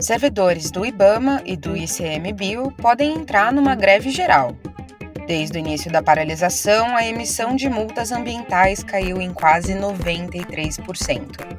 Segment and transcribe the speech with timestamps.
[0.00, 4.56] Servidores do IBAMA e do ICMBio podem entrar numa greve geral.
[5.26, 11.58] Desde o início da paralisação, a emissão de multas ambientais caiu em quase 93%.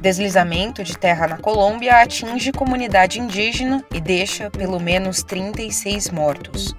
[0.00, 6.74] Deslizamento de terra na Colômbia atinge comunidade indígena e deixa pelo menos 36 mortos.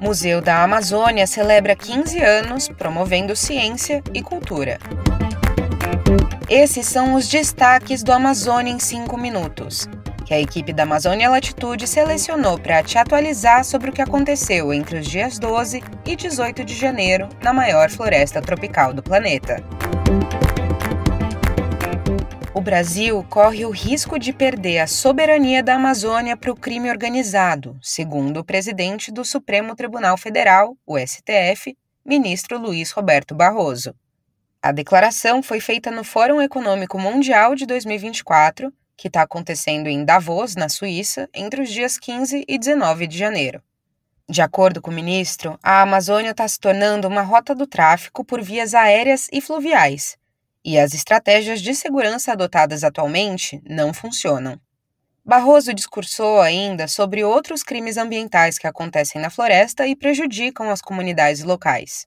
[0.00, 4.78] Museu da Amazônia celebra 15 anos promovendo ciência e cultura.
[6.48, 9.86] Esses são os destaques do Amazônia em 5 minutos,
[10.24, 15.00] que a equipe da Amazônia Latitude selecionou para te atualizar sobre o que aconteceu entre
[15.00, 19.62] os dias 12 e 18 de janeiro na maior floresta tropical do planeta.
[22.60, 27.78] O Brasil corre o risco de perder a soberania da Amazônia para o crime organizado,
[27.80, 31.74] segundo o presidente do Supremo Tribunal Federal, o STF,
[32.04, 33.94] ministro Luiz Roberto Barroso.
[34.62, 40.54] A declaração foi feita no Fórum Econômico Mundial de 2024, que está acontecendo em Davos,
[40.54, 43.62] na Suíça, entre os dias 15 e 19 de janeiro.
[44.28, 48.42] De acordo com o ministro, a Amazônia está se tornando uma rota do tráfico por
[48.42, 50.19] vias aéreas e fluviais,
[50.64, 54.60] e as estratégias de segurança adotadas atualmente não funcionam.
[55.24, 61.42] Barroso discursou ainda sobre outros crimes ambientais que acontecem na floresta e prejudicam as comunidades
[61.42, 62.06] locais.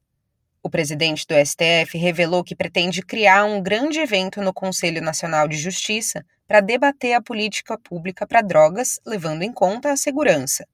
[0.61, 5.57] O presidente do STF revelou que pretende criar um grande evento no Conselho Nacional de
[5.57, 10.65] Justiça para debater a política pública para drogas, levando em conta a segurança.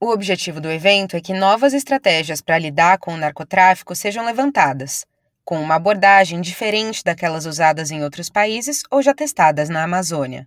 [0.00, 5.04] O objetivo do evento é que novas estratégias para lidar com o narcotráfico sejam levantadas,
[5.48, 10.46] com uma abordagem diferente daquelas usadas em outros países ou já testadas na Amazônia.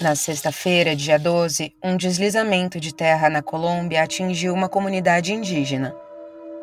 [0.00, 5.94] Na sexta-feira, dia 12, um deslizamento de terra na Colômbia atingiu uma comunidade indígena.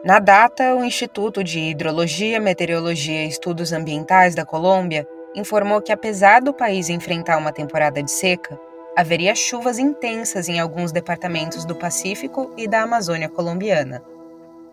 [0.03, 6.41] Na data, o Instituto de Hidrologia, Meteorologia e Estudos Ambientais da Colômbia informou que, apesar
[6.41, 8.59] do país enfrentar uma temporada de seca,
[8.95, 14.01] haveria chuvas intensas em alguns departamentos do Pacífico e da Amazônia colombiana.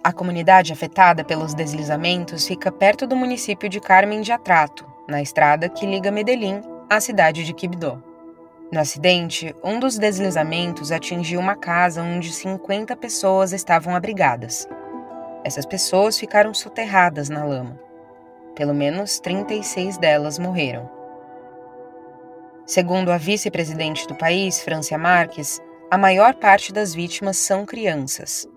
[0.04, 5.68] A comunidade afetada pelos deslizamentos fica perto do município de Carmen de Atrato, na estrada
[5.68, 7.98] que liga Medellín à cidade de Quibdó.
[8.70, 14.68] No acidente, um dos deslizamentos atingiu uma casa onde 50 pessoas estavam abrigadas.
[15.44, 17.78] Essas pessoas ficaram soterradas na lama.
[18.54, 21.01] Pelo menos 36 delas morreram.
[22.72, 25.60] Segundo a vice-presidente do país, Francia Marques,
[25.90, 28.48] a maior parte das vítimas são crianças.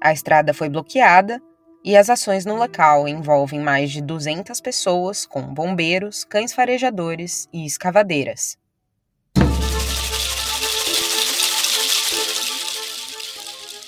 [0.00, 1.42] A estrada foi bloqueada
[1.84, 7.66] e as ações no local envolvem mais de 200 pessoas, com bombeiros, cães farejadores e
[7.66, 8.56] escavadeiras.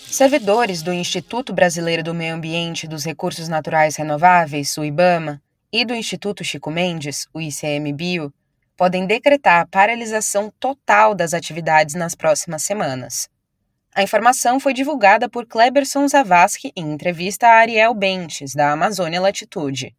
[0.09, 5.41] Servidores do Instituto Brasileiro do Meio Ambiente e dos Recursos Naturais Renováveis, o IBAMA,
[5.73, 8.33] e do Instituto Chico Mendes, o ICMBio,
[8.81, 13.29] podem decretar a paralisação total das atividades nas próximas semanas.
[13.95, 19.95] A informação foi divulgada por Kleberson Zavascki em entrevista a Ariel Bentes, da Amazônia Latitude.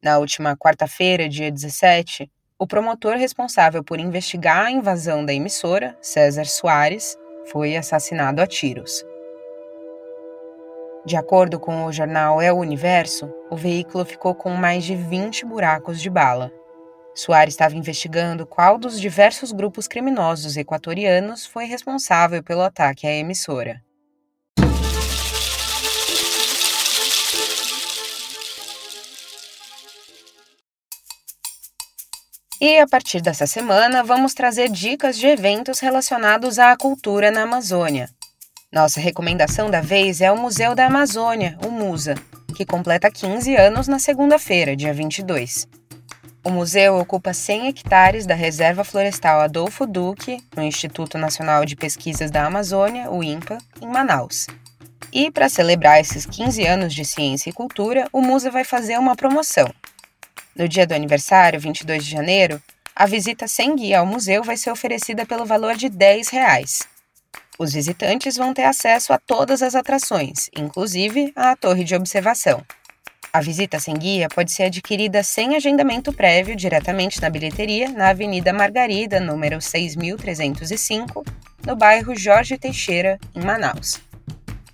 [0.00, 2.30] Na última quarta-feira, dia 17,
[2.60, 7.18] o promotor responsável por investigar a invasão da emissora, César Soares,
[7.50, 9.04] foi assassinado a tiros.
[11.04, 15.44] De acordo com o jornal É o Universo, o veículo ficou com mais de 20
[15.44, 16.52] buracos de bala
[17.16, 23.82] Soares estava investigando qual dos diversos grupos criminosos equatorianos foi responsável pelo ataque à emissora.
[32.60, 38.10] E a partir dessa semana, vamos trazer dicas de eventos relacionados à cultura na Amazônia.
[38.70, 42.14] Nossa recomendação da vez é o Museu da Amazônia, o MUSA,
[42.54, 45.66] que completa 15 anos na segunda-feira, dia 22.
[46.46, 52.30] O museu ocupa 100 hectares da Reserva Florestal Adolfo Duque, no Instituto Nacional de Pesquisas
[52.30, 54.46] da Amazônia, o INPA, em Manaus.
[55.12, 59.16] E para celebrar esses 15 anos de ciência e cultura, o museu vai fazer uma
[59.16, 59.68] promoção.
[60.54, 62.62] No dia do aniversário, 22 de janeiro,
[62.94, 66.86] a visita sem guia ao museu vai ser oferecida pelo valor de 10 reais.
[67.58, 72.62] Os visitantes vão ter acesso a todas as atrações, inclusive à torre de observação.
[73.36, 78.50] A visita sem guia pode ser adquirida sem agendamento prévio diretamente na bilheteria na Avenida
[78.50, 81.22] Margarida, número 6305,
[81.66, 84.00] no bairro Jorge Teixeira, em Manaus.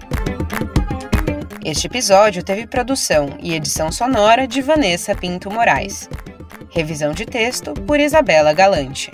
[1.63, 6.09] Este episódio teve produção e edição sonora de Vanessa Pinto Moraes.
[6.69, 9.09] Revisão de texto por Isabela Galante.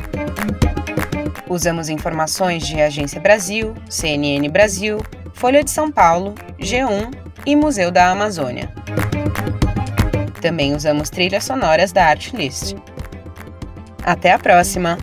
[1.48, 4.98] Usamos informações de Agência Brasil, CNN Brasil,
[5.32, 7.14] Folha de São Paulo, G1
[7.46, 8.74] e Museu da Amazônia.
[10.42, 12.74] Também usamos trilhas sonoras da Artlist.
[14.04, 14.98] Até a próxima!